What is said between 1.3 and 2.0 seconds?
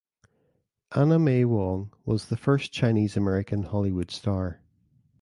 Wong